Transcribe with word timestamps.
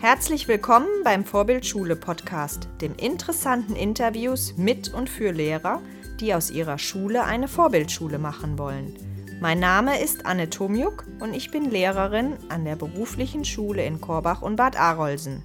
Herzlich 0.00 0.46
willkommen 0.46 0.86
beim 1.02 1.24
Vorbildschule 1.24 1.96
Podcast, 1.96 2.68
dem 2.80 2.94
interessanten 2.94 3.74
Interviews 3.74 4.56
mit 4.56 4.94
und 4.94 5.10
für 5.10 5.32
Lehrer, 5.32 5.82
die 6.20 6.34
aus 6.34 6.52
ihrer 6.52 6.78
Schule 6.78 7.24
eine 7.24 7.48
Vorbildschule 7.48 8.20
machen 8.20 8.60
wollen. 8.60 8.96
Mein 9.40 9.58
Name 9.58 10.00
ist 10.00 10.24
Anne 10.24 10.50
Tomjuk 10.50 11.04
und 11.18 11.34
ich 11.34 11.50
bin 11.50 11.68
Lehrerin 11.68 12.36
an 12.48 12.64
der 12.64 12.76
beruflichen 12.76 13.44
Schule 13.44 13.84
in 13.84 14.00
Korbach 14.00 14.40
und 14.40 14.54
Bad 14.54 14.78
Arolsen. 14.78 15.42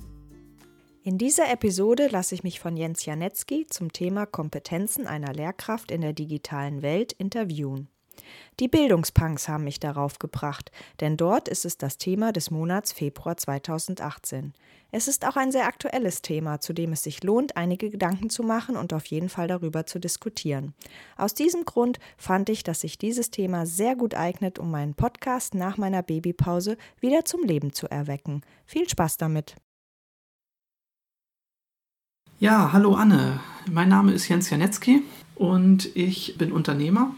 In 1.02 1.18
dieser 1.18 1.52
Episode 1.52 2.08
lasse 2.12 2.36
ich 2.36 2.44
mich 2.44 2.60
von 2.60 2.78
Jens 2.78 3.06
Janetzki 3.06 3.66
zum 3.68 3.92
Thema 3.92 4.28
Kompetenzen 4.28 5.08
einer 5.08 5.34
Lehrkraft 5.34 5.90
in 5.90 6.02
der 6.02 6.14
digitalen 6.14 6.84
Welt 6.84 7.12
interviewen. 7.14 7.88
Die 8.60 8.68
Bildungspunks 8.68 9.48
haben 9.48 9.64
mich 9.64 9.80
darauf 9.80 10.20
gebracht, 10.20 10.72
denn 11.00 11.18
dort 11.18 11.48
ist 11.48 11.66
es 11.66 11.78
das 11.78 11.98
Thema 11.98 12.32
des 12.32 12.52
Monats 12.52 12.94
Februar 12.94 13.38
2018. 13.38 14.54
Es 14.92 15.08
ist 15.08 15.26
auch 15.26 15.38
ein 15.38 15.52
sehr 15.52 15.66
aktuelles 15.66 16.22
Thema, 16.22 16.60
zu 16.60 16.72
dem 16.72 16.92
es 16.92 17.02
sich 17.02 17.24
lohnt, 17.24 17.58
einige 17.58 17.90
Gedanken 17.90 18.30
zu 18.30 18.44
machen 18.44 18.76
und 18.76 18.94
auf 18.94 19.08
jeden 19.08 19.28
Fall 19.28 19.48
darüber 19.48 19.88
zu 19.88 20.00
diskutieren. 20.00 20.76
Aus 21.18 21.34
diesem 21.34 21.66
Grund 21.66 21.98
fand 22.16 22.50
ich, 22.50 22.64
dass 22.64 22.82
sich 22.82 23.00
dieses 23.00 23.32
Thema 23.32 23.66
sehr 23.66 23.96
gut 23.96 24.14
eignet, 24.14 24.60
um 24.60 24.70
meinen 24.70 24.94
Podcast 24.94 25.56
nach 25.56 25.78
meiner 25.78 26.04
Babypause 26.04 26.78
wieder 27.00 27.26
zum 27.26 27.44
Leben 27.44 27.74
zu 27.74 27.90
erwecken. 27.90 28.42
Viel 28.66 28.88
Spaß 28.88 29.18
damit! 29.18 29.56
Ja, 32.40 32.72
hallo 32.74 32.94
Anne. 32.94 33.40
Mein 33.72 33.90
Name 33.90 34.12
ist 34.12 34.28
Jens 34.28 34.50
Janetzki 34.50 35.02
und 35.36 35.96
ich 35.96 36.38
bin 36.38 36.52
Unternehmer 36.52 37.16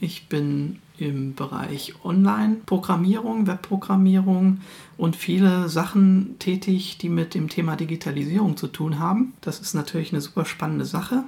ich 0.00 0.28
bin 0.28 0.78
im 0.98 1.34
Bereich 1.34 1.94
Online-Programmierung, 2.04 3.46
Webprogrammierung 3.46 4.60
und 4.96 5.16
viele 5.16 5.68
Sachen 5.68 6.36
tätig, 6.38 6.98
die 6.98 7.08
mit 7.08 7.34
dem 7.34 7.48
Thema 7.48 7.76
Digitalisierung 7.76 8.56
zu 8.56 8.66
tun 8.66 8.98
haben. 8.98 9.34
Das 9.40 9.60
ist 9.60 9.74
natürlich 9.74 10.12
eine 10.12 10.20
super 10.20 10.44
spannende 10.44 10.84
Sache 10.84 11.24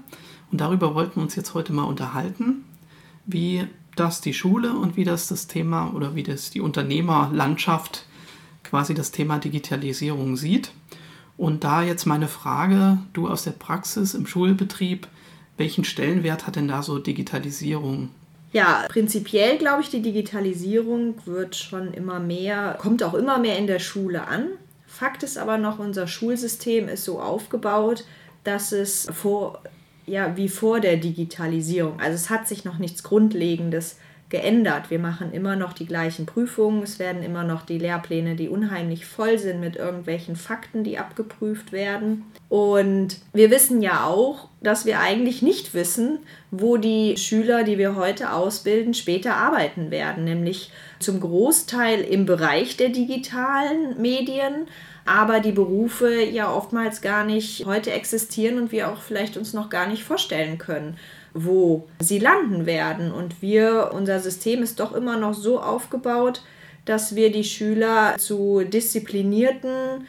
und 0.50 0.60
darüber 0.60 0.94
wollten 0.94 1.16
wir 1.16 1.22
uns 1.22 1.36
jetzt 1.36 1.54
heute 1.54 1.72
mal 1.72 1.84
unterhalten, 1.84 2.64
wie 3.26 3.66
das 3.96 4.20
die 4.20 4.34
Schule 4.34 4.72
und 4.72 4.96
wie 4.96 5.04
das 5.04 5.28
das 5.28 5.46
Thema 5.46 5.92
oder 5.94 6.14
wie 6.14 6.22
das 6.22 6.50
die 6.50 6.60
Unternehmerlandschaft 6.60 8.06
quasi 8.64 8.94
das 8.94 9.10
Thema 9.10 9.38
Digitalisierung 9.38 10.36
sieht. 10.36 10.72
Und 11.36 11.64
da 11.64 11.82
jetzt 11.82 12.06
meine 12.06 12.28
Frage, 12.28 12.98
du 13.12 13.28
aus 13.28 13.44
der 13.44 13.52
Praxis 13.52 14.14
im 14.14 14.26
Schulbetrieb, 14.26 15.08
welchen 15.56 15.84
Stellenwert 15.84 16.46
hat 16.46 16.56
denn 16.56 16.68
da 16.68 16.82
so 16.82 16.98
Digitalisierung 16.98 18.10
ja, 18.52 18.86
prinzipiell 18.88 19.58
glaube 19.58 19.82
ich, 19.82 19.90
die 19.90 20.02
Digitalisierung 20.02 21.14
wird 21.24 21.56
schon 21.56 21.94
immer 21.94 22.18
mehr, 22.18 22.76
kommt 22.80 23.02
auch 23.02 23.14
immer 23.14 23.38
mehr 23.38 23.56
in 23.58 23.66
der 23.66 23.78
Schule 23.78 24.26
an. 24.26 24.48
Fakt 24.86 25.22
ist 25.22 25.38
aber 25.38 25.56
noch, 25.56 25.78
unser 25.78 26.08
Schulsystem 26.08 26.88
ist 26.88 27.04
so 27.04 27.20
aufgebaut, 27.20 28.04
dass 28.42 28.72
es 28.72 29.06
vor, 29.12 29.62
ja, 30.06 30.36
wie 30.36 30.48
vor 30.48 30.80
der 30.80 30.96
Digitalisierung, 30.96 32.00
also 32.00 32.14
es 32.14 32.28
hat 32.28 32.48
sich 32.48 32.64
noch 32.64 32.78
nichts 32.78 33.02
Grundlegendes 33.02 33.98
geändert. 34.30 34.90
Wir 34.90 35.00
machen 35.00 35.32
immer 35.32 35.56
noch 35.56 35.72
die 35.72 35.86
gleichen 35.86 36.24
Prüfungen, 36.24 36.82
es 36.82 36.98
werden 36.98 37.22
immer 37.22 37.42
noch 37.42 37.66
die 37.66 37.78
Lehrpläne, 37.78 38.36
die 38.36 38.48
unheimlich 38.48 39.04
voll 39.04 39.38
sind 39.38 39.60
mit 39.60 39.76
irgendwelchen 39.76 40.36
Fakten, 40.36 40.84
die 40.84 40.98
abgeprüft 40.98 41.72
werden. 41.72 42.24
Und 42.48 43.18
wir 43.32 43.50
wissen 43.50 43.82
ja 43.82 44.04
auch, 44.04 44.48
dass 44.62 44.86
wir 44.86 45.00
eigentlich 45.00 45.42
nicht 45.42 45.74
wissen, 45.74 46.20
wo 46.50 46.76
die 46.76 47.16
Schüler, 47.16 47.64
die 47.64 47.76
wir 47.76 47.96
heute 47.96 48.32
ausbilden, 48.32 48.94
später 48.94 49.34
arbeiten 49.34 49.90
werden, 49.90 50.24
nämlich 50.24 50.70
zum 51.00 51.20
Großteil 51.20 52.00
im 52.00 52.24
Bereich 52.24 52.76
der 52.76 52.90
digitalen 52.90 54.00
Medien, 54.00 54.68
aber 55.04 55.40
die 55.40 55.52
Berufe 55.52 56.22
ja 56.22 56.52
oftmals 56.52 57.00
gar 57.00 57.24
nicht 57.24 57.66
heute 57.66 57.90
existieren 57.90 58.58
und 58.58 58.70
wir 58.70 58.92
auch 58.92 59.00
vielleicht 59.00 59.36
uns 59.36 59.54
noch 59.54 59.70
gar 59.70 59.88
nicht 59.88 60.04
vorstellen 60.04 60.58
können 60.58 60.96
wo 61.34 61.88
sie 62.00 62.18
landen 62.18 62.66
werden. 62.66 63.12
Und 63.12 63.42
wir, 63.42 63.90
unser 63.94 64.20
System 64.20 64.62
ist 64.62 64.80
doch 64.80 64.92
immer 64.92 65.16
noch 65.16 65.34
so 65.34 65.60
aufgebaut, 65.60 66.42
dass 66.84 67.14
wir 67.14 67.30
die 67.30 67.44
Schüler 67.44 68.16
zu 68.18 68.62
disziplinierten 68.64 70.06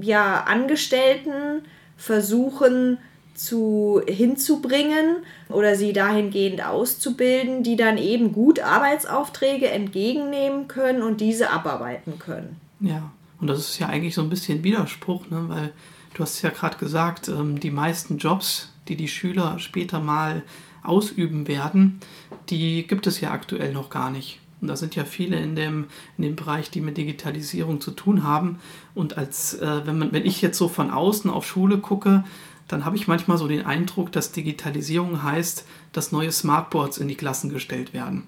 ja, 0.00 0.44
Angestellten 0.44 1.62
versuchen 1.96 2.98
zu 3.34 4.02
hinzubringen 4.06 5.16
oder 5.48 5.74
sie 5.74 5.92
dahingehend 5.92 6.64
auszubilden, 6.64 7.62
die 7.62 7.76
dann 7.76 7.96
eben 7.96 8.32
gut 8.32 8.60
Arbeitsaufträge 8.60 9.68
entgegennehmen 9.70 10.68
können 10.68 11.02
und 11.02 11.20
diese 11.20 11.50
abarbeiten 11.50 12.18
können. 12.18 12.60
Ja, 12.80 13.10
und 13.40 13.46
das 13.46 13.60
ist 13.60 13.78
ja 13.78 13.88
eigentlich 13.88 14.14
so 14.14 14.20
ein 14.20 14.28
bisschen 14.28 14.62
Widerspruch, 14.62 15.30
ne? 15.30 15.44
weil 15.48 15.72
du 16.14 16.22
hast 16.22 16.42
ja 16.42 16.50
gerade 16.50 16.76
gesagt, 16.76 17.28
ähm, 17.28 17.58
die 17.58 17.70
meisten 17.70 18.18
Jobs, 18.18 18.68
die 18.90 18.96
die 18.96 19.08
Schüler 19.08 19.58
später 19.58 20.00
mal 20.00 20.42
ausüben 20.82 21.46
werden, 21.48 22.00
die 22.48 22.86
gibt 22.86 23.06
es 23.06 23.20
ja 23.20 23.30
aktuell 23.30 23.72
noch 23.72 23.88
gar 23.90 24.10
nicht. 24.10 24.40
Und 24.60 24.68
da 24.68 24.76
sind 24.76 24.94
ja 24.94 25.04
viele 25.04 25.38
in 25.38 25.56
dem, 25.56 25.86
in 26.18 26.24
dem 26.24 26.36
Bereich, 26.36 26.70
die 26.70 26.80
mit 26.80 26.96
Digitalisierung 26.96 27.80
zu 27.80 27.92
tun 27.92 28.24
haben. 28.24 28.58
Und 28.94 29.16
als 29.16 29.54
äh, 29.54 29.86
wenn, 29.86 29.98
man, 29.98 30.12
wenn 30.12 30.26
ich 30.26 30.42
jetzt 30.42 30.58
so 30.58 30.68
von 30.68 30.90
außen 30.90 31.30
auf 31.30 31.46
Schule 31.46 31.78
gucke, 31.78 32.24
dann 32.68 32.84
habe 32.84 32.96
ich 32.96 33.08
manchmal 33.08 33.38
so 33.38 33.48
den 33.48 33.64
Eindruck, 33.64 34.12
dass 34.12 34.32
Digitalisierung 34.32 35.22
heißt, 35.22 35.66
dass 35.92 36.12
neue 36.12 36.30
Smartboards 36.30 36.98
in 36.98 37.08
die 37.08 37.16
Klassen 37.16 37.50
gestellt 37.50 37.94
werden. 37.94 38.24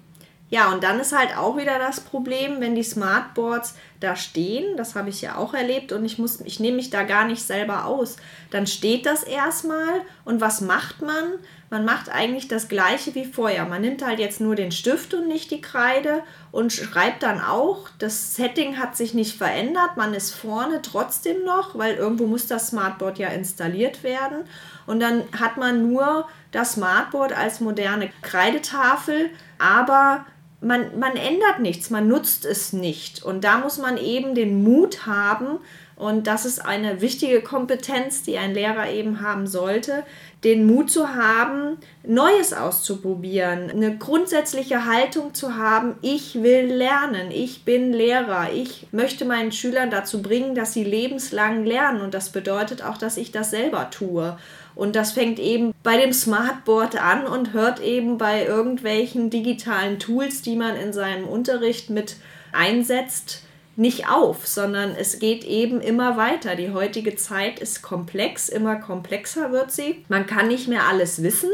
Ja, 0.53 0.71
und 0.71 0.83
dann 0.83 0.99
ist 0.99 1.17
halt 1.17 1.35
auch 1.35 1.57
wieder 1.57 1.79
das 1.79 1.99
Problem, 1.99 2.61
wenn 2.61 2.75
die 2.75 2.83
Smartboards 2.83 3.73
da 3.99 4.15
stehen, 4.15 4.77
das 4.77 4.93
habe 4.93 5.09
ich 5.09 5.19
ja 5.19 5.35
auch 5.35 5.55
erlebt 5.55 5.91
und 5.91 6.05
ich 6.05 6.19
muss, 6.19 6.41
ich 6.41 6.59
nehme 6.59 6.75
mich 6.75 6.91
da 6.91 7.01
gar 7.01 7.25
nicht 7.25 7.41
selber 7.41 7.85
aus. 7.85 8.17
Dann 8.51 8.67
steht 8.67 9.07
das 9.07 9.23
erstmal 9.23 10.01
und 10.25 10.41
was 10.41 10.61
macht 10.61 11.01
man? 11.01 11.23
Man 11.71 11.85
macht 11.85 12.11
eigentlich 12.11 12.49
das 12.49 12.67
gleiche 12.67 13.15
wie 13.15 13.25
vorher. 13.25 13.65
Man 13.65 13.81
nimmt 13.81 14.05
halt 14.05 14.19
jetzt 14.19 14.41
nur 14.41 14.53
den 14.53 14.71
Stift 14.71 15.15
und 15.15 15.27
nicht 15.27 15.49
die 15.49 15.59
Kreide 15.59 16.21
und 16.51 16.71
schreibt 16.71 17.23
dann 17.23 17.41
auch. 17.41 17.89
Das 17.97 18.35
Setting 18.35 18.77
hat 18.77 18.95
sich 18.95 19.15
nicht 19.15 19.35
verändert. 19.35 19.97
Man 19.97 20.13
ist 20.13 20.35
vorne 20.35 20.83
trotzdem 20.83 21.43
noch, 21.45 21.75
weil 21.79 21.95
irgendwo 21.95 22.27
muss 22.27 22.45
das 22.45 22.67
Smartboard 22.67 23.17
ja 23.17 23.29
installiert 23.29 24.03
werden. 24.03 24.43
Und 24.85 24.99
dann 24.99 25.23
hat 25.39 25.57
man 25.57 25.91
nur 25.91 26.27
das 26.51 26.73
Smartboard 26.73 27.35
als 27.35 27.59
moderne 27.59 28.11
Kreidetafel, 28.21 29.31
aber 29.57 30.27
man, 30.63 30.97
man 30.99 31.15
ändert 31.15 31.59
nichts, 31.59 31.89
man 31.89 32.07
nutzt 32.07 32.45
es 32.45 32.73
nicht. 32.73 33.23
Und 33.23 33.43
da 33.43 33.57
muss 33.57 33.77
man 33.77 33.97
eben 33.97 34.35
den 34.35 34.63
Mut 34.63 35.05
haben, 35.05 35.59
und 35.95 36.25
das 36.27 36.45
ist 36.45 36.65
eine 36.65 37.01
wichtige 37.01 37.41
Kompetenz, 37.41 38.23
die 38.23 38.37
ein 38.37 38.53
Lehrer 38.53 38.89
eben 38.89 39.21
haben 39.21 39.45
sollte, 39.45 40.03
den 40.43 40.65
Mut 40.65 40.89
zu 40.89 41.15
haben, 41.15 41.77
Neues 42.05 42.51
auszuprobieren, 42.51 43.69
eine 43.69 43.97
grundsätzliche 43.97 44.85
Haltung 44.85 45.33
zu 45.33 45.55
haben, 45.55 45.95
ich 46.01 46.41
will 46.41 46.65
lernen, 46.65 47.31
ich 47.31 47.63
bin 47.63 47.93
Lehrer, 47.93 48.51
ich 48.53 48.87
möchte 48.91 49.23
meinen 49.23 49.51
Schülern 49.51 49.91
dazu 49.91 50.21
bringen, 50.21 50.55
dass 50.55 50.73
sie 50.73 50.83
lebenslang 50.83 51.65
lernen. 51.65 52.01
Und 52.01 52.13
das 52.13 52.31
bedeutet 52.31 52.83
auch, 52.83 52.97
dass 52.97 53.17
ich 53.17 53.31
das 53.31 53.51
selber 53.51 53.89
tue. 53.89 54.37
Und 54.75 54.95
das 54.95 55.11
fängt 55.11 55.39
eben 55.39 55.73
bei 55.83 55.97
dem 55.97 56.11
Smartboard 56.11 56.99
an 56.99 57.27
und 57.27 57.53
hört 57.53 57.79
eben 57.79 58.17
bei 58.17 58.45
irgendwelchen 58.45 59.29
digitalen 59.29 59.99
Tools, 59.99 60.41
die 60.41 60.55
man 60.55 60.75
in 60.75 60.91
seinem 60.91 61.27
Unterricht 61.27 61.89
mit 61.89 62.17
einsetzt, 62.51 63.43
nicht 63.75 64.09
auf, 64.09 64.47
sondern 64.47 64.91
es 64.91 65.19
geht 65.19 65.43
eben 65.43 65.81
immer 65.81 66.17
weiter. 66.17 66.55
Die 66.55 66.71
heutige 66.71 67.15
Zeit 67.15 67.59
ist 67.59 67.81
komplex, 67.81 68.49
immer 68.49 68.75
komplexer 68.75 69.51
wird 69.51 69.71
sie. 69.71 70.05
Man 70.09 70.27
kann 70.27 70.47
nicht 70.47 70.67
mehr 70.67 70.85
alles 70.87 71.23
wissen, 71.23 71.49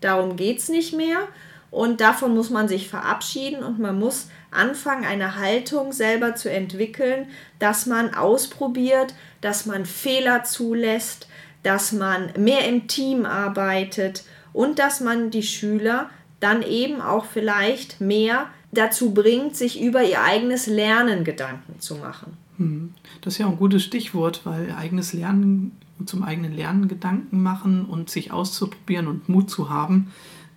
darum 0.00 0.36
geht 0.36 0.58
es 0.58 0.68
nicht 0.68 0.94
mehr. 0.94 1.28
Und 1.70 2.00
davon 2.00 2.34
muss 2.34 2.50
man 2.50 2.66
sich 2.66 2.88
verabschieden 2.88 3.62
und 3.62 3.78
man 3.78 3.98
muss 3.98 4.28
anfangen, 4.50 5.04
eine 5.04 5.36
Haltung 5.36 5.92
selber 5.92 6.34
zu 6.34 6.50
entwickeln, 6.50 7.28
dass 7.60 7.86
man 7.86 8.14
ausprobiert, 8.14 9.14
dass 9.40 9.66
man 9.66 9.86
Fehler 9.86 10.42
zulässt, 10.42 11.28
dass 11.62 11.92
man 11.92 12.32
mehr 12.36 12.66
im 12.66 12.88
Team 12.88 13.24
arbeitet 13.24 14.24
und 14.52 14.78
dass 14.78 15.00
man 15.00 15.30
die 15.30 15.44
Schüler 15.44 16.10
dann 16.40 16.62
eben 16.62 17.00
auch 17.00 17.26
vielleicht 17.26 18.00
mehr 18.00 18.46
dazu 18.72 19.12
bringt, 19.12 19.56
sich 19.56 19.80
über 19.80 20.02
ihr 20.04 20.22
eigenes 20.22 20.66
Lernen 20.66 21.24
Gedanken 21.24 21.80
zu 21.80 21.96
machen. 21.96 22.36
Hm. 22.58 22.94
Das 23.20 23.34
ist 23.34 23.38
ja 23.38 23.48
ein 23.48 23.56
gutes 23.56 23.82
Stichwort, 23.82 24.42
weil 24.44 24.72
eigenes 24.72 25.12
Lernen 25.12 25.72
zum 26.06 26.22
eigenen 26.22 26.54
Lernen 26.54 26.88
Gedanken 26.88 27.42
machen 27.42 27.84
und 27.84 28.08
sich 28.08 28.32
auszuprobieren 28.32 29.06
und 29.06 29.28
Mut 29.28 29.50
zu 29.50 29.68
haben, 29.68 30.10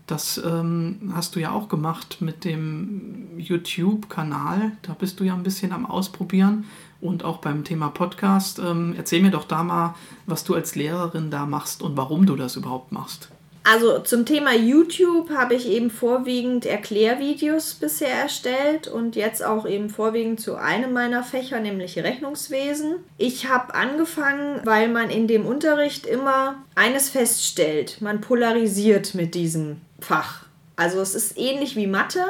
das 0.07 0.42
ähm, 0.44 1.13
hast 1.13 1.36
du 1.36 1.39
ja 1.39 1.51
auch 1.51 1.69
gemacht 1.69 2.18
mit 2.19 2.44
dem 2.44 3.38
YouTube-Kanal. 3.38 4.74
Da 4.81 4.94
bist 4.94 5.19
du 5.19 5.24
ja 5.24 5.33
ein 5.33 5.44
bisschen 5.44 5.71
am 5.71 5.86
Ausprobieren 5.86 6.66
und 7.00 7.24
auch 7.24 7.38
beim 7.38 7.63
Thema 7.63 7.89
Podcast. 7.89 8.59
Ähm, 8.59 8.95
erzähl 8.98 9.21
mir 9.21 9.31
doch 9.31 9.45
da 9.45 9.63
mal, 9.63 9.95
was 10.25 10.44
du 10.44 10.56
als 10.56 10.75
Lehrerin 10.75 11.31
da 11.31 11.45
machst 11.45 11.81
und 11.81 11.95
warum 11.95 12.25
du 12.25 12.36
das 12.36 12.57
überhaupt 12.57 12.92
machst. 12.92 13.30
Also 13.65 14.00
zum 14.00 14.25
Thema 14.25 14.54
YouTube 14.54 15.30
habe 15.30 15.56
ich 15.56 15.68
eben 15.69 15.89
vorwiegend 15.89 16.65
Erklärvideos 16.65 17.75
bisher 17.75 18.10
erstellt 18.13 18.89
und 18.89 19.15
jetzt 19.15 19.44
auch 19.44 19.65
eben 19.65 19.89
vorwiegend 19.89 20.42
zu 20.42 20.56
einem 20.56 20.92
meiner 20.92 21.24
Fächer, 21.24 21.62
nämlich 21.62 21.98
Rechnungswesen. 21.98 22.95
Ich 23.18 23.48
habe 23.48 23.74
angefangen, 23.74 24.60
weil 24.65 24.89
man 24.89 25.10
in 25.10 25.27
dem 25.27 25.45
Unterricht 25.45 26.06
immer 26.06 26.63
eines 26.75 27.10
feststellt, 27.10 28.01
man 28.01 28.19
polarisiert 28.19 29.15
mit 29.15 29.33
diesem 29.33 29.77
Fach. 30.01 30.45
Also 30.75 31.00
es 31.00 31.16
ist 31.16 31.38
ähnlich 31.38 31.77
wie 31.77 31.88
Mathe, 31.88 32.25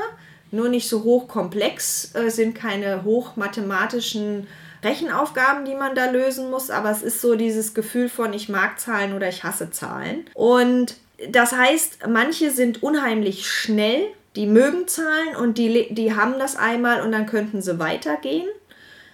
nur 0.51 0.69
nicht 0.69 0.88
so 0.88 1.03
hochkomplex, 1.03 2.13
äh, 2.13 2.29
sind 2.29 2.53
keine 2.53 3.03
hochmathematischen 3.06 4.45
Rechenaufgaben, 4.83 5.65
die 5.65 5.74
man 5.74 5.95
da 5.95 6.12
lösen 6.12 6.51
muss, 6.51 6.69
aber 6.69 6.91
es 6.91 7.01
ist 7.01 7.21
so 7.21 7.36
dieses 7.36 7.74
Gefühl 7.74 8.09
von 8.09 8.33
ich 8.33 8.50
mag 8.50 8.79
Zahlen 8.79 9.13
oder 9.13 9.29
ich 9.29 9.44
hasse 9.44 9.71
Zahlen. 9.71 10.25
Und 10.36 10.97
das 11.30 11.54
heißt, 11.54 12.08
manche 12.08 12.52
sind 12.52 12.84
unheimlich 12.84 13.48
schnell, 13.48 14.08
die 14.36 14.48
mögen 14.48 14.88
Zahlen 14.88 15.36
und 15.40 15.58
die, 15.58 15.94
die 15.94 16.16
haben 16.16 16.40
das 16.40 16.56
einmal 16.56 17.02
und 17.02 17.12
dann 17.12 17.25
könnten 17.25 17.62
sie 17.62 17.80
weitergehen. 17.80 18.48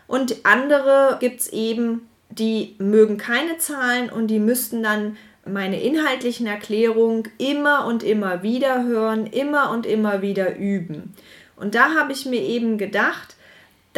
Und 0.07 0.37
andere 0.43 1.17
gibt 1.19 1.41
es 1.41 1.53
eben, 1.53 2.07
die 2.29 2.75
mögen 2.79 3.17
keine 3.17 3.57
Zahlen 3.57 4.09
und 4.09 4.27
die 4.27 4.39
müssten 4.39 4.81
dann 4.81 5.17
meine 5.45 5.81
inhaltlichen 5.81 6.47
Erklärungen 6.47 7.27
immer 7.37 7.85
und 7.85 8.03
immer 8.03 8.43
wieder 8.43 8.83
hören, 8.83 9.27
immer 9.27 9.71
und 9.71 9.85
immer 9.85 10.21
wieder 10.21 10.55
üben. 10.57 11.13
Und 11.55 11.75
da 11.75 11.95
habe 11.95 12.13
ich 12.13 12.25
mir 12.25 12.41
eben 12.41 12.77
gedacht, 12.77 13.35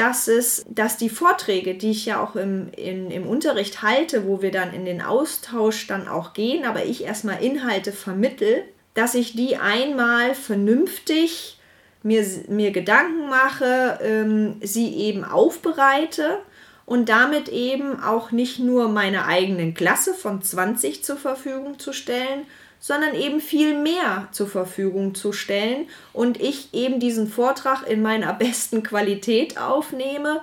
dass 0.02 0.28
es, 0.28 0.66
dass 0.68 0.98
die 0.98 1.10
Vorträge, 1.10 1.76
die 1.76 1.92
ich 1.92 2.08
ja 2.08 2.24
auch 2.24 2.36
im, 2.36 2.72
in, 2.76 3.12
im 3.12 3.28
Unterricht 3.28 3.84
halte, 3.84 4.26
wo 4.26 4.42
wir 4.42 4.50
dann 4.50 4.74
in 4.74 4.84
den 4.84 5.00
Austausch 5.00 5.86
dann 5.86 6.08
auch 6.08 6.34
gehen, 6.34 6.66
aber 6.66 6.84
ich 6.86 7.04
erstmal 7.04 7.44
Inhalte 7.44 7.92
vermittel, 7.92 8.64
dass 8.96 9.14
ich 9.14 9.36
die 9.36 9.58
einmal 9.58 10.34
vernünftig 10.34 11.60
mir, 12.02 12.26
mir 12.48 12.72
Gedanken 12.72 13.30
mache, 13.30 14.00
ähm, 14.02 14.56
sie 14.62 14.96
eben 14.96 15.24
aufbereite 15.24 16.40
und 16.88 17.08
damit 17.08 17.48
eben 17.50 18.02
auch 18.02 18.32
nicht 18.32 18.58
nur 18.58 18.90
meiner 18.90 19.28
eigenen 19.28 19.76
Klasse 19.76 20.16
von 20.16 20.42
20 20.42 21.04
zur 21.04 21.18
Verfügung 21.18 21.78
zu 21.78 21.94
stellen, 21.94 22.48
sondern 22.82 23.14
eben 23.14 23.40
viel 23.40 23.80
mehr 23.80 24.28
zur 24.32 24.48
Verfügung 24.48 25.16
zu 25.16 25.32
stellen 25.32 25.88
und 26.12 26.42
ich 26.42 26.74
eben 26.74 27.00
diesen 27.00 27.28
Vortrag 27.28 27.88
in 27.88 28.02
meiner 28.02 28.34
besten 28.42 28.84
Qualität 28.84 29.58
aufnehme. 29.58 30.42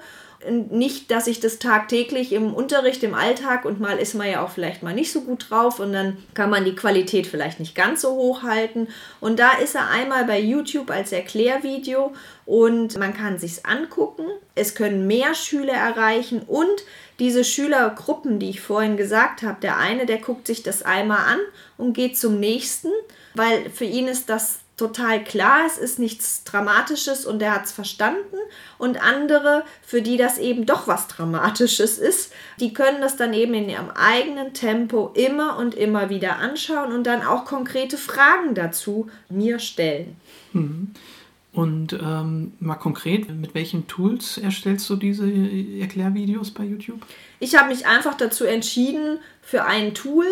Nicht, 0.70 1.10
dass 1.10 1.26
ich 1.26 1.40
das 1.40 1.58
tagtäglich 1.58 2.32
im 2.32 2.54
Unterricht, 2.54 3.02
im 3.02 3.14
Alltag 3.14 3.64
und 3.64 3.80
mal 3.80 3.98
ist 3.98 4.14
man 4.14 4.30
ja 4.30 4.44
auch 4.44 4.50
vielleicht 4.50 4.84
mal 4.84 4.94
nicht 4.94 5.10
so 5.10 5.22
gut 5.22 5.50
drauf 5.50 5.80
und 5.80 5.92
dann 5.92 6.16
kann 6.34 6.48
man 6.48 6.64
die 6.64 6.76
Qualität 6.76 7.26
vielleicht 7.26 7.58
nicht 7.58 7.74
ganz 7.74 8.02
so 8.02 8.10
hoch 8.10 8.42
halten. 8.44 8.86
Und 9.18 9.40
da 9.40 9.52
ist 9.58 9.74
er 9.74 9.90
einmal 9.90 10.24
bei 10.26 10.38
YouTube 10.40 10.90
als 10.90 11.10
Erklärvideo 11.10 12.12
und 12.46 12.96
man 12.98 13.14
kann 13.14 13.38
sich's 13.38 13.64
angucken. 13.64 14.26
Es 14.54 14.76
können 14.76 15.08
mehr 15.08 15.34
Schüler 15.34 15.74
erreichen 15.74 16.42
und 16.46 16.84
diese 17.18 17.42
Schülergruppen, 17.42 18.38
die 18.38 18.50
ich 18.50 18.60
vorhin 18.60 18.96
gesagt 18.96 19.42
habe, 19.42 19.60
der 19.60 19.78
eine, 19.78 20.06
der 20.06 20.18
guckt 20.18 20.46
sich 20.46 20.62
das 20.62 20.82
einmal 20.82 21.32
an 21.32 21.40
und 21.76 21.94
geht 21.94 22.16
zum 22.16 22.38
nächsten, 22.38 22.90
weil 23.34 23.70
für 23.70 23.84
ihn 23.84 24.06
ist 24.06 24.28
das 24.28 24.60
total 24.78 25.22
klar, 25.24 25.66
es 25.66 25.76
ist 25.76 25.98
nichts 25.98 26.44
Dramatisches 26.44 27.26
und 27.26 27.42
er 27.42 27.56
hat 27.56 27.66
es 27.66 27.72
verstanden. 27.72 28.36
Und 28.78 29.02
andere, 29.02 29.64
für 29.82 30.00
die 30.00 30.16
das 30.16 30.38
eben 30.38 30.64
doch 30.64 30.86
was 30.86 31.08
Dramatisches 31.08 31.98
ist, 31.98 32.32
die 32.60 32.72
können 32.72 33.02
das 33.02 33.16
dann 33.16 33.34
eben 33.34 33.52
in 33.52 33.68
ihrem 33.68 33.90
eigenen 33.90 34.54
Tempo 34.54 35.10
immer 35.14 35.58
und 35.58 35.74
immer 35.74 36.08
wieder 36.08 36.36
anschauen 36.36 36.92
und 36.92 37.04
dann 37.04 37.22
auch 37.22 37.44
konkrete 37.44 37.98
Fragen 37.98 38.54
dazu 38.54 39.10
mir 39.28 39.58
stellen. 39.58 40.16
Mhm. 40.52 40.94
Und 41.58 41.92
ähm, 41.92 42.52
mal 42.60 42.76
konkret, 42.76 43.28
mit 43.30 43.52
welchen 43.52 43.88
Tools 43.88 44.38
erstellst 44.38 44.88
du 44.90 44.94
diese 44.94 45.24
Erklärvideos 45.80 46.52
bei 46.52 46.62
YouTube? 46.62 47.00
Ich 47.40 47.56
habe 47.56 47.70
mich 47.70 47.84
einfach 47.84 48.14
dazu 48.14 48.44
entschieden 48.44 49.18
für 49.42 49.64
ein 49.64 49.92
Tool. 49.92 50.26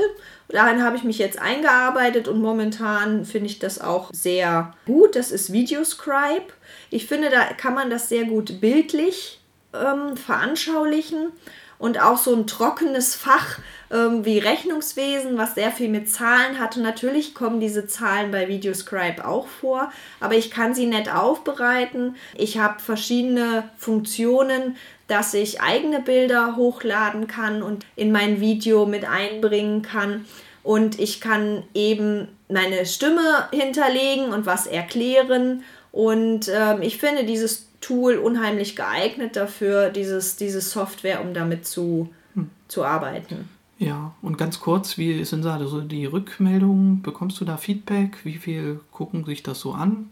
Darin 0.46 0.84
habe 0.84 0.96
ich 0.96 1.02
mich 1.02 1.18
jetzt 1.18 1.40
eingearbeitet 1.40 2.28
und 2.28 2.40
momentan 2.40 3.24
finde 3.24 3.48
ich 3.48 3.58
das 3.58 3.80
auch 3.80 4.10
sehr 4.12 4.72
gut. 4.86 5.16
Das 5.16 5.32
ist 5.32 5.52
Videoscribe. 5.52 6.46
Ich 6.90 7.06
finde, 7.06 7.28
da 7.28 7.42
kann 7.54 7.74
man 7.74 7.90
das 7.90 8.08
sehr 8.08 8.26
gut 8.26 8.60
bildlich 8.60 9.40
ähm, 9.74 10.16
veranschaulichen 10.16 11.32
und 11.78 12.00
auch 12.00 12.18
so 12.18 12.34
ein 12.34 12.46
trockenes 12.46 13.14
Fach 13.14 13.58
ähm, 13.90 14.24
wie 14.24 14.38
Rechnungswesen, 14.38 15.38
was 15.38 15.54
sehr 15.54 15.70
viel 15.70 15.88
mit 15.88 16.10
Zahlen 16.10 16.58
hat. 16.58 16.76
Und 16.76 16.82
natürlich 16.82 17.34
kommen 17.34 17.60
diese 17.60 17.86
Zahlen 17.86 18.30
bei 18.30 18.48
Videoscribe 18.48 19.26
auch 19.26 19.46
vor, 19.46 19.92
aber 20.20 20.34
ich 20.34 20.50
kann 20.50 20.74
sie 20.74 20.86
nett 20.86 21.12
aufbereiten. 21.12 22.16
Ich 22.34 22.58
habe 22.58 22.80
verschiedene 22.80 23.68
Funktionen, 23.76 24.76
dass 25.06 25.34
ich 25.34 25.60
eigene 25.60 26.00
Bilder 26.00 26.56
hochladen 26.56 27.26
kann 27.26 27.62
und 27.62 27.86
in 27.94 28.10
mein 28.10 28.40
Video 28.40 28.86
mit 28.86 29.08
einbringen 29.08 29.82
kann. 29.82 30.24
Und 30.62 30.98
ich 30.98 31.20
kann 31.20 31.62
eben 31.74 32.26
meine 32.48 32.86
Stimme 32.86 33.48
hinterlegen 33.52 34.32
und 34.32 34.46
was 34.46 34.66
erklären. 34.66 35.62
Und 35.92 36.50
ähm, 36.52 36.82
ich 36.82 36.98
finde 36.98 37.24
dieses 37.24 37.65
Tool 37.80 38.16
unheimlich 38.16 38.76
geeignet 38.76 39.36
dafür, 39.36 39.90
dieses, 39.90 40.36
diese 40.36 40.60
Software, 40.60 41.20
um 41.20 41.34
damit 41.34 41.66
zu, 41.66 42.08
hm. 42.34 42.50
zu 42.68 42.84
arbeiten. 42.84 43.48
Ja, 43.78 44.14
und 44.22 44.38
ganz 44.38 44.60
kurz, 44.60 44.96
wie 44.96 45.24
sind 45.24 45.44
da 45.44 45.58
so 45.66 45.82
die 45.82 46.06
Rückmeldungen? 46.06 47.02
Bekommst 47.02 47.40
du 47.40 47.44
da 47.44 47.58
Feedback? 47.58 48.24
Wie 48.24 48.38
viel 48.38 48.80
gucken 48.90 49.24
sich 49.24 49.42
das 49.42 49.60
so 49.60 49.72
an? 49.72 50.10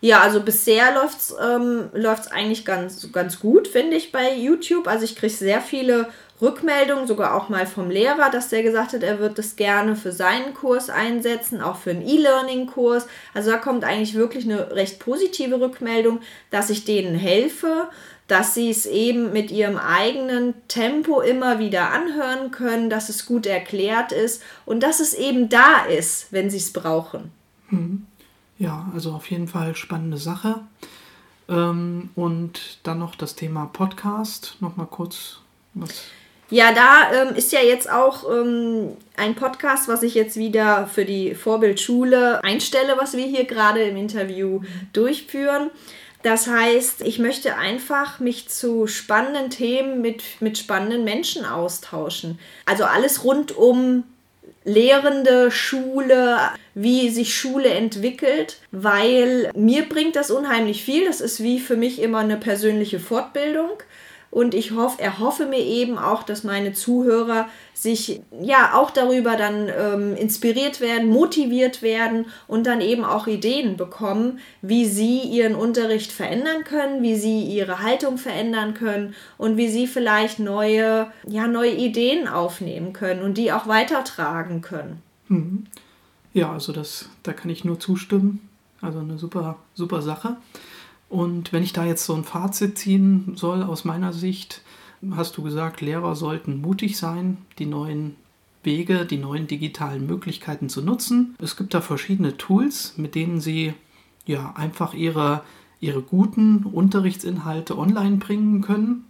Ja, 0.00 0.20
also 0.20 0.40
bisher 0.40 0.94
läuft 0.94 1.18
es 1.18 1.34
ähm, 1.40 1.90
eigentlich 2.30 2.64
ganz, 2.64 3.10
ganz 3.12 3.40
gut, 3.40 3.66
finde 3.66 3.96
ich, 3.96 4.12
bei 4.12 4.34
YouTube. 4.36 4.86
Also 4.86 5.04
ich 5.04 5.16
kriege 5.16 5.32
sehr 5.32 5.60
viele 5.60 6.08
Rückmeldungen, 6.40 7.06
sogar 7.06 7.34
auch 7.34 7.48
mal 7.48 7.66
vom 7.66 7.90
Lehrer, 7.90 8.30
dass 8.30 8.48
der 8.48 8.62
gesagt 8.62 8.92
hat, 8.92 9.02
er 9.02 9.18
wird 9.18 9.38
das 9.38 9.56
gerne 9.56 9.96
für 9.96 10.12
seinen 10.12 10.54
Kurs 10.54 10.88
einsetzen, 10.88 11.60
auch 11.60 11.76
für 11.76 11.90
einen 11.90 12.06
E-Learning-Kurs. 12.06 13.06
Also 13.34 13.50
da 13.50 13.56
kommt 13.56 13.84
eigentlich 13.84 14.14
wirklich 14.14 14.44
eine 14.44 14.70
recht 14.72 15.00
positive 15.00 15.60
Rückmeldung, 15.60 16.20
dass 16.50 16.70
ich 16.70 16.84
denen 16.84 17.16
helfe, 17.16 17.88
dass 18.28 18.54
sie 18.54 18.70
es 18.70 18.86
eben 18.86 19.32
mit 19.32 19.50
ihrem 19.50 19.78
eigenen 19.78 20.54
Tempo 20.68 21.20
immer 21.20 21.58
wieder 21.58 21.90
anhören 21.90 22.50
können, 22.50 22.90
dass 22.90 23.08
es 23.08 23.26
gut 23.26 23.46
erklärt 23.46 24.12
ist 24.12 24.42
und 24.64 24.82
dass 24.82 25.00
es 25.00 25.14
eben 25.14 25.48
da 25.48 25.86
ist, 25.86 26.32
wenn 26.32 26.50
sie 26.50 26.58
es 26.58 26.72
brauchen. 26.72 27.32
Mhm. 27.70 28.06
Ja, 28.58 28.90
also 28.92 29.12
auf 29.12 29.30
jeden 29.30 29.48
Fall 29.48 29.74
spannende 29.76 30.18
Sache. 30.18 30.60
Ähm, 31.48 32.10
und 32.14 32.78
dann 32.82 32.98
noch 32.98 33.14
das 33.14 33.34
Thema 33.34 33.66
Podcast. 33.66 34.56
Nochmal 34.60 34.86
kurz 34.86 35.40
was 35.74 36.04
ja, 36.50 36.72
da 36.72 37.12
ähm, 37.12 37.34
ist 37.36 37.52
ja 37.52 37.60
jetzt 37.60 37.90
auch 37.90 38.24
ähm, 38.30 38.96
ein 39.16 39.34
Podcast, 39.34 39.88
was 39.88 40.02
ich 40.02 40.14
jetzt 40.14 40.36
wieder 40.36 40.86
für 40.86 41.04
die 41.04 41.34
Vorbildschule 41.34 42.42
einstelle, 42.42 42.96
was 42.96 43.16
wir 43.16 43.26
hier 43.26 43.44
gerade 43.44 43.82
im 43.82 43.96
Interview 43.96 44.62
durchführen. 44.92 45.70
Das 46.22 46.48
heißt, 46.48 47.02
ich 47.02 47.18
möchte 47.18 47.56
einfach 47.56 48.18
mich 48.18 48.48
zu 48.48 48.86
spannenden 48.86 49.50
Themen 49.50 50.00
mit, 50.00 50.22
mit 50.40 50.58
spannenden 50.58 51.04
Menschen 51.04 51.44
austauschen. 51.44 52.38
Also 52.64 52.84
alles 52.84 53.24
rund 53.24 53.56
um 53.56 54.04
Lehrende, 54.64 55.50
Schule, 55.50 56.36
wie 56.74 57.08
sich 57.08 57.34
Schule 57.34 57.70
entwickelt, 57.70 58.58
weil 58.70 59.50
mir 59.54 59.88
bringt 59.88 60.16
das 60.16 60.30
unheimlich 60.30 60.84
viel. 60.84 61.06
Das 61.06 61.20
ist 61.20 61.42
wie 61.42 61.60
für 61.60 61.76
mich 61.76 62.02
immer 62.02 62.18
eine 62.18 62.36
persönliche 62.36 63.00
Fortbildung. 63.00 63.70
Und 64.30 64.54
ich 64.54 64.72
hoffe, 64.72 65.00
erhoffe 65.00 65.46
mir 65.46 65.60
eben 65.60 65.96
auch, 65.96 66.22
dass 66.22 66.44
meine 66.44 66.74
Zuhörer 66.74 67.48
sich 67.72 68.20
ja 68.42 68.74
auch 68.74 68.90
darüber 68.90 69.36
dann 69.36 69.68
ähm, 69.68 70.16
inspiriert 70.16 70.80
werden, 70.80 71.08
motiviert 71.08 71.80
werden 71.80 72.26
und 72.46 72.66
dann 72.66 72.82
eben 72.82 73.04
auch 73.04 73.26
Ideen 73.26 73.76
bekommen, 73.78 74.38
wie 74.60 74.84
sie 74.84 75.20
ihren 75.20 75.54
Unterricht 75.54 76.12
verändern 76.12 76.64
können, 76.64 77.02
wie 77.02 77.16
sie 77.16 77.42
ihre 77.42 77.82
Haltung 77.82 78.18
verändern 78.18 78.74
können 78.74 79.14
und 79.38 79.56
wie 79.56 79.68
sie 79.68 79.86
vielleicht 79.86 80.40
neue, 80.40 81.10
ja, 81.26 81.46
neue 81.46 81.72
Ideen 81.72 82.28
aufnehmen 82.28 82.92
können 82.92 83.22
und 83.22 83.38
die 83.38 83.52
auch 83.52 83.66
weitertragen 83.66 84.60
können. 84.60 85.02
Mhm. 85.28 85.66
Ja, 86.34 86.52
also 86.52 86.72
das, 86.72 87.08
da 87.22 87.32
kann 87.32 87.50
ich 87.50 87.64
nur 87.64 87.80
zustimmen. 87.80 88.48
Also 88.80 88.98
eine 89.00 89.18
super, 89.18 89.56
super 89.74 90.02
Sache. 90.02 90.36
Und 91.08 91.52
wenn 91.52 91.62
ich 91.62 91.72
da 91.72 91.84
jetzt 91.84 92.04
so 92.04 92.14
ein 92.14 92.24
Fazit 92.24 92.78
ziehen 92.78 93.32
soll 93.34 93.62
aus 93.62 93.84
meiner 93.84 94.12
Sicht, 94.12 94.62
hast 95.10 95.36
du 95.36 95.42
gesagt, 95.42 95.80
Lehrer 95.80 96.16
sollten 96.16 96.60
mutig 96.60 96.98
sein, 96.98 97.38
die 97.58 97.66
neuen 97.66 98.16
Wege, 98.62 99.06
die 99.06 99.16
neuen 99.16 99.46
digitalen 99.46 100.06
Möglichkeiten 100.06 100.68
zu 100.68 100.82
nutzen. 100.82 101.34
Es 101.40 101.56
gibt 101.56 101.72
da 101.72 101.80
verschiedene 101.80 102.36
Tools, 102.36 102.94
mit 102.96 103.14
denen 103.14 103.40
sie 103.40 103.72
ja 104.26 104.52
einfach 104.56 104.92
ihre, 104.92 105.42
ihre 105.80 106.02
guten 106.02 106.64
Unterrichtsinhalte 106.64 107.78
online 107.78 108.16
bringen 108.16 108.60
können. 108.60 109.04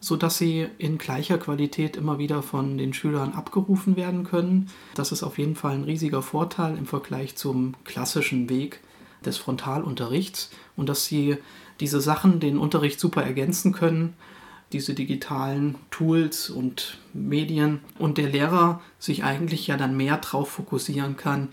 sodass 0.00 0.38
sie 0.38 0.66
in 0.78 0.98
gleicher 0.98 1.38
Qualität 1.38 1.96
immer 1.96 2.18
wieder 2.18 2.42
von 2.42 2.78
den 2.78 2.92
Schülern 2.92 3.32
abgerufen 3.32 3.96
werden 3.96 4.24
können. 4.24 4.68
Das 4.94 5.10
ist 5.10 5.22
auf 5.22 5.38
jeden 5.38 5.56
Fall 5.56 5.72
ein 5.72 5.84
riesiger 5.84 6.22
Vorteil 6.22 6.76
im 6.76 6.86
Vergleich 6.86 7.36
zum 7.36 7.74
klassischen 7.84 8.48
Weg 8.48 8.80
des 9.26 9.36
Frontalunterrichts 9.36 10.50
und 10.76 10.88
dass 10.88 11.04
sie 11.04 11.36
diese 11.80 12.00
Sachen 12.00 12.40
den 12.40 12.58
Unterricht 12.58 12.98
super 13.00 13.22
ergänzen 13.22 13.72
können, 13.72 14.14
diese 14.72 14.94
digitalen 14.94 15.76
Tools 15.90 16.50
und 16.50 16.98
Medien 17.12 17.80
und 17.98 18.18
der 18.18 18.28
Lehrer 18.28 18.80
sich 18.98 19.24
eigentlich 19.24 19.66
ja 19.66 19.76
dann 19.76 19.96
mehr 19.96 20.16
darauf 20.16 20.50
fokussieren 20.50 21.16
kann, 21.16 21.48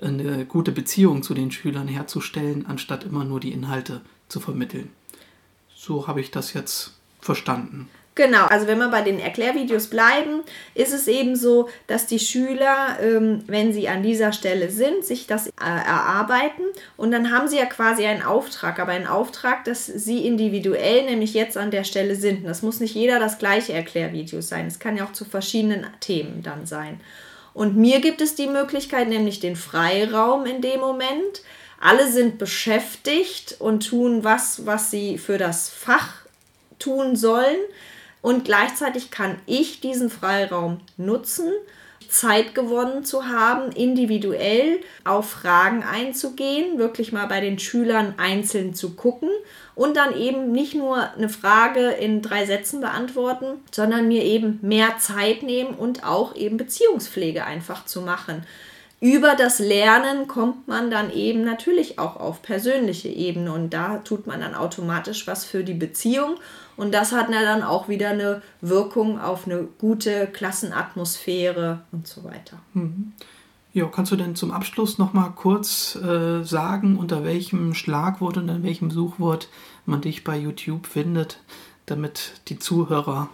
eine 0.00 0.44
gute 0.44 0.72
Beziehung 0.72 1.22
zu 1.22 1.34
den 1.34 1.50
Schülern 1.50 1.88
herzustellen, 1.88 2.66
anstatt 2.66 3.04
immer 3.04 3.24
nur 3.24 3.40
die 3.40 3.52
Inhalte 3.52 4.00
zu 4.28 4.40
vermitteln. 4.40 4.90
So 5.74 6.06
habe 6.06 6.20
ich 6.20 6.30
das 6.30 6.52
jetzt 6.52 6.98
verstanden. 7.20 7.88
Genau, 8.16 8.46
also 8.46 8.68
wenn 8.68 8.78
wir 8.78 8.90
bei 8.90 9.02
den 9.02 9.18
Erklärvideos 9.18 9.88
bleiben, 9.88 10.42
ist 10.74 10.92
es 10.92 11.08
eben 11.08 11.34
so, 11.34 11.68
dass 11.88 12.06
die 12.06 12.20
Schüler, 12.20 12.96
ähm, 13.02 13.42
wenn 13.48 13.72
sie 13.72 13.88
an 13.88 14.04
dieser 14.04 14.32
Stelle 14.32 14.70
sind, 14.70 15.04
sich 15.04 15.26
das 15.26 15.48
äh, 15.48 15.50
erarbeiten 15.58 16.62
und 16.96 17.10
dann 17.10 17.32
haben 17.32 17.48
sie 17.48 17.56
ja 17.56 17.66
quasi 17.66 18.06
einen 18.06 18.22
Auftrag, 18.22 18.78
aber 18.78 18.92
einen 18.92 19.08
Auftrag, 19.08 19.64
dass 19.64 19.86
sie 19.86 20.26
individuell 20.28 21.06
nämlich 21.06 21.34
jetzt 21.34 21.56
an 21.56 21.72
der 21.72 21.82
Stelle 21.82 22.14
sind. 22.14 22.46
Das 22.46 22.62
muss 22.62 22.78
nicht 22.78 22.94
jeder 22.94 23.18
das 23.18 23.38
gleiche 23.38 23.72
Erklärvideo 23.72 24.40
sein. 24.40 24.68
Es 24.68 24.78
kann 24.78 24.96
ja 24.96 25.04
auch 25.04 25.12
zu 25.12 25.24
verschiedenen 25.24 25.84
Themen 25.98 26.44
dann 26.44 26.66
sein. 26.66 27.00
Und 27.52 27.76
mir 27.76 28.00
gibt 28.00 28.20
es 28.20 28.36
die 28.36 28.46
Möglichkeit, 28.46 29.08
nämlich 29.08 29.40
den 29.40 29.56
Freiraum 29.56 30.46
in 30.46 30.60
dem 30.60 30.78
Moment. 30.78 31.42
Alle 31.80 32.10
sind 32.10 32.38
beschäftigt 32.38 33.56
und 33.58 33.88
tun 33.88 34.22
was, 34.22 34.66
was 34.66 34.92
sie 34.92 35.18
für 35.18 35.38
das 35.38 35.68
Fach 35.68 36.24
tun 36.78 37.16
sollen. 37.16 37.58
Und 38.24 38.46
gleichzeitig 38.46 39.10
kann 39.10 39.36
ich 39.44 39.82
diesen 39.82 40.08
Freiraum 40.08 40.80
nutzen, 40.96 41.52
Zeit 42.08 42.54
gewonnen 42.54 43.04
zu 43.04 43.26
haben, 43.28 43.70
individuell 43.70 44.80
auf 45.04 45.28
Fragen 45.28 45.82
einzugehen, 45.82 46.78
wirklich 46.78 47.12
mal 47.12 47.26
bei 47.26 47.42
den 47.42 47.58
Schülern 47.58 48.14
einzeln 48.16 48.72
zu 48.72 48.94
gucken 48.94 49.28
und 49.74 49.98
dann 49.98 50.16
eben 50.16 50.52
nicht 50.52 50.74
nur 50.74 51.12
eine 51.12 51.28
Frage 51.28 51.90
in 51.90 52.22
drei 52.22 52.46
Sätzen 52.46 52.80
beantworten, 52.80 53.62
sondern 53.70 54.08
mir 54.08 54.24
eben 54.24 54.58
mehr 54.62 54.96
Zeit 54.96 55.42
nehmen 55.42 55.74
und 55.74 56.04
auch 56.04 56.34
eben 56.34 56.56
Beziehungspflege 56.56 57.44
einfach 57.44 57.84
zu 57.84 58.00
machen 58.00 58.46
über 59.04 59.34
das 59.34 59.58
Lernen 59.58 60.28
kommt 60.28 60.66
man 60.66 60.90
dann 60.90 61.12
eben 61.12 61.44
natürlich 61.44 61.98
auch 61.98 62.16
auf 62.16 62.40
persönliche 62.40 63.10
Ebene 63.10 63.52
und 63.52 63.74
da 63.74 63.98
tut 63.98 64.26
man 64.26 64.40
dann 64.40 64.54
automatisch 64.54 65.26
was 65.26 65.44
für 65.44 65.62
die 65.62 65.74
Beziehung 65.74 66.36
und 66.78 66.94
das 66.94 67.12
hat 67.12 67.30
dann 67.30 67.62
auch 67.62 67.86
wieder 67.90 68.08
eine 68.08 68.40
Wirkung 68.62 69.20
auf 69.20 69.44
eine 69.44 69.68
gute 69.78 70.26
Klassenatmosphäre 70.28 71.82
und 71.92 72.06
so 72.06 72.24
weiter. 72.24 72.56
Mhm. 72.72 73.12
Ja, 73.74 73.84
kannst 73.88 74.10
du 74.10 74.16
denn 74.16 74.36
zum 74.36 74.52
Abschluss 74.52 74.96
noch 74.96 75.12
mal 75.12 75.32
kurz 75.36 75.96
äh, 75.96 76.42
sagen, 76.42 76.96
unter 76.96 77.24
welchem 77.24 77.74
Schlagwort 77.74 78.38
und 78.38 78.48
in 78.48 78.62
welchem 78.62 78.90
Suchwort 78.90 79.48
man 79.84 80.00
dich 80.00 80.24
bei 80.24 80.38
YouTube 80.38 80.86
findet, 80.86 81.40
damit 81.84 82.40
die 82.48 82.58
Zuhörer 82.58 83.28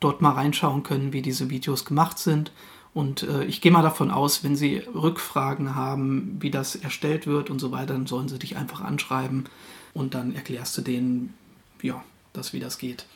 dort 0.00 0.20
mal 0.20 0.32
reinschauen 0.32 0.82
können, 0.82 1.12
wie 1.12 1.22
diese 1.22 1.48
Videos 1.48 1.84
gemacht 1.84 2.18
sind 2.18 2.50
und 2.94 3.22
äh, 3.22 3.44
ich 3.44 3.60
gehe 3.60 3.72
mal 3.72 3.82
davon 3.82 4.10
aus, 4.10 4.44
wenn 4.44 4.56
Sie 4.56 4.82
Rückfragen 4.94 5.74
haben, 5.74 6.36
wie 6.40 6.50
das 6.50 6.76
erstellt 6.76 7.26
wird 7.26 7.48
und 7.48 7.58
so 7.58 7.72
weiter, 7.72 7.94
dann 7.94 8.06
sollen 8.06 8.28
Sie 8.28 8.38
dich 8.38 8.56
einfach 8.56 8.82
anschreiben 8.82 9.48
und 9.94 10.14
dann 10.14 10.34
erklärst 10.34 10.76
du 10.76 10.82
denen, 10.82 11.34
ja, 11.80 12.02
das, 12.32 12.52
wie 12.52 12.60
das 12.60 12.78
geht. 12.78 13.06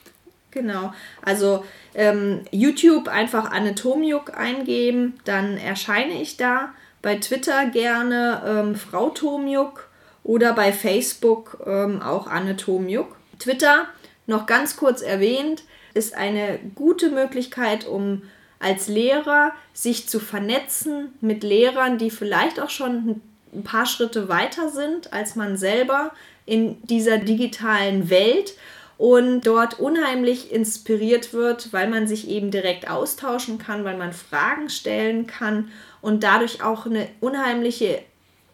Genau, 0.51 0.95
also 1.21 1.65
ähm, 1.95 2.41
YouTube 2.51 3.09
einfach 3.09 3.51
Anatomiuk 3.51 4.35
eingeben, 4.39 5.15
dann 5.25 5.59
erscheine 5.59 6.23
ich 6.23 6.39
da. 6.39 6.71
Bei 7.03 7.17
Twitter 7.17 7.67
gerne 7.67 8.43
ähm, 8.47 8.75
Frau 8.75 9.11
Tomiuk 9.11 9.91
oder 10.23 10.55
bei 10.55 10.73
Facebook 10.73 11.59
ähm, 11.67 12.01
auch 12.01 12.27
Anatomiuk. 12.27 13.17
Twitter, 13.39 13.85
noch 14.27 14.47
ganz 14.47 14.79
kurz 14.79 15.03
erwähnt, 15.03 15.65
ist 15.93 16.15
eine 16.15 16.59
gute 16.75 17.11
Möglichkeit, 17.11 17.87
um 17.87 18.23
als 18.59 18.89
Lehrer 18.89 19.53
sich 19.73 20.09
zu 20.09 20.21
vernetzen 20.21 21.15
mit 21.21 21.43
Lehrern, 21.43 21.99
die 21.99 22.11
vielleicht 22.11 22.61
auch 22.61 22.71
schon 22.71 23.21
ein 23.55 23.63
paar 23.63 23.87
Schritte 23.87 24.29
weiter 24.29 24.71
sind 24.71 25.13
als 25.13 25.37
man 25.37 25.57
selber 25.57 26.13
in 26.47 26.81
dieser 26.87 27.19
digitalen 27.19 28.09
Welt 28.11 28.55
und 28.99 29.43
dort 29.43 29.79
unheimlich 29.79 30.53
inspiriert 30.53 31.33
wird, 31.33 31.73
weil 31.73 31.89
man 31.89 32.07
sich 32.07 32.29
eben 32.29 32.51
direkt 32.51 32.89
austauschen 32.89 33.59
kann, 33.59 33.85
weil 33.85 33.97
man 33.97 34.13
Fragen 34.13 34.71
stellen 34.71 35.27
kann 35.27 35.71
und 36.01 36.23
dadurch 36.23 36.63
auch 36.63 36.87
eine 36.87 37.09
unheimliche 37.21 38.03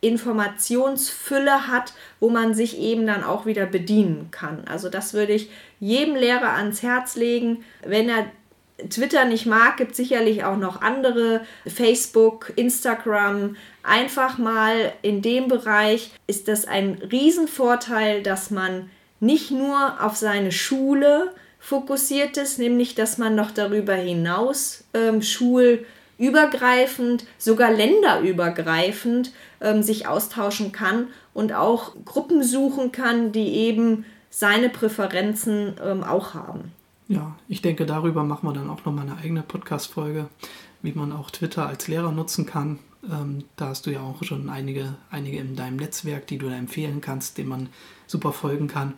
Informationsfülle 0.00 1.68
hat, 1.68 1.92
wo 2.18 2.28
man 2.28 2.54
sich 2.54 2.76
eben 2.78 3.06
dann 3.06 3.22
auch 3.22 3.46
wieder 3.46 3.66
bedienen 3.66 4.32
kann. 4.32 4.64
Also 4.66 4.88
das 4.88 5.14
würde 5.14 5.32
ich 5.32 5.48
jedem 5.78 6.16
Lehrer 6.16 6.54
ans 6.54 6.82
Herz 6.82 7.14
legen, 7.14 7.64
wenn 7.86 8.08
er 8.08 8.26
Twitter 8.88 9.24
nicht 9.24 9.46
mag, 9.46 9.76
gibt 9.76 9.94
sicherlich 9.94 10.44
auch 10.44 10.56
noch 10.56 10.82
andere, 10.82 11.42
Facebook, 11.66 12.52
Instagram. 12.56 13.56
Einfach 13.82 14.38
mal 14.38 14.92
in 15.02 15.22
dem 15.22 15.48
Bereich 15.48 16.10
ist 16.26 16.48
das 16.48 16.66
ein 16.66 17.00
Riesenvorteil, 17.10 18.22
dass 18.22 18.50
man 18.50 18.90
nicht 19.20 19.50
nur 19.50 19.96
auf 20.00 20.16
seine 20.16 20.52
Schule 20.52 21.32
fokussiert 21.60 22.36
ist, 22.36 22.58
nämlich 22.58 22.94
dass 22.96 23.18
man 23.18 23.36
noch 23.36 23.52
darüber 23.52 23.94
hinaus 23.94 24.84
ähm, 24.94 25.22
schulübergreifend, 25.22 27.24
sogar 27.38 27.70
länderübergreifend 27.70 29.30
ähm, 29.60 29.84
sich 29.84 30.08
austauschen 30.08 30.72
kann 30.72 31.06
und 31.34 31.52
auch 31.52 31.94
Gruppen 32.04 32.42
suchen 32.42 32.90
kann, 32.90 33.30
die 33.30 33.54
eben 33.54 34.04
seine 34.28 34.70
Präferenzen 34.70 35.74
ähm, 35.84 36.02
auch 36.02 36.34
haben. 36.34 36.72
Ja, 37.12 37.36
ich 37.46 37.60
denke, 37.60 37.84
darüber 37.84 38.24
machen 38.24 38.48
wir 38.48 38.54
dann 38.54 38.70
auch 38.70 38.86
nochmal 38.86 39.06
eine 39.06 39.18
eigene 39.18 39.42
Podcast-Folge, 39.42 40.28
wie 40.80 40.92
man 40.92 41.12
auch 41.12 41.30
Twitter 41.30 41.66
als 41.66 41.86
Lehrer 41.86 42.10
nutzen 42.10 42.46
kann. 42.46 42.78
Ähm, 43.10 43.44
da 43.56 43.66
hast 43.68 43.84
du 43.84 43.90
ja 43.90 44.00
auch 44.00 44.22
schon 44.22 44.48
einige, 44.48 44.94
einige 45.10 45.38
in 45.38 45.54
deinem 45.54 45.76
Netzwerk, 45.76 46.26
die 46.26 46.38
du 46.38 46.48
da 46.48 46.56
empfehlen 46.56 47.02
kannst, 47.02 47.36
denen 47.36 47.50
man 47.50 47.68
super 48.06 48.32
folgen 48.32 48.66
kann. 48.66 48.94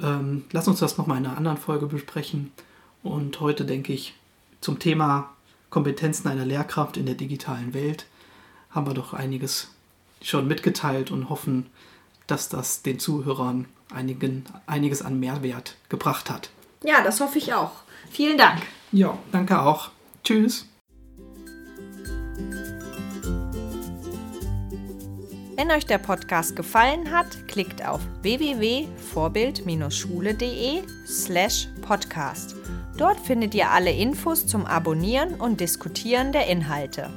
Ähm, 0.00 0.44
lass 0.50 0.66
uns 0.66 0.80
das 0.80 0.96
nochmal 0.96 1.18
in 1.18 1.26
einer 1.26 1.36
anderen 1.36 1.58
Folge 1.58 1.86
besprechen. 1.86 2.52
Und 3.02 3.38
heute 3.40 3.66
denke 3.66 3.92
ich, 3.92 4.14
zum 4.62 4.78
Thema 4.78 5.28
Kompetenzen 5.68 6.28
einer 6.28 6.46
Lehrkraft 6.46 6.96
in 6.96 7.04
der 7.04 7.16
digitalen 7.16 7.74
Welt 7.74 8.06
haben 8.70 8.86
wir 8.86 8.94
doch 8.94 9.12
einiges 9.12 9.68
schon 10.22 10.48
mitgeteilt 10.48 11.10
und 11.10 11.28
hoffen, 11.28 11.66
dass 12.26 12.48
das 12.48 12.80
den 12.80 12.98
Zuhörern 12.98 13.66
einigen, 13.92 14.44
einiges 14.66 15.02
an 15.02 15.20
Mehrwert 15.20 15.76
gebracht 15.90 16.30
hat. 16.30 16.50
Ja, 16.84 17.02
das 17.02 17.20
hoffe 17.20 17.38
ich 17.38 17.54
auch. 17.54 17.70
Vielen 18.10 18.38
Dank. 18.38 18.62
Ja, 18.90 19.16
danke 19.30 19.60
auch. 19.60 19.90
Tschüss. 20.24 20.66
Wenn 25.56 25.70
euch 25.70 25.86
der 25.86 25.98
Podcast 25.98 26.56
gefallen 26.56 27.12
hat, 27.12 27.46
klickt 27.46 27.86
auf 27.86 28.00
www.vorbild-schule.de 28.22 30.82
slash 31.06 31.68
podcast. 31.82 32.56
Dort 32.98 33.20
findet 33.20 33.54
ihr 33.54 33.70
alle 33.70 33.92
Infos 33.92 34.44
zum 34.46 34.66
Abonnieren 34.66 35.34
und 35.34 35.60
Diskutieren 35.60 36.32
der 36.32 36.48
Inhalte. 36.48 37.10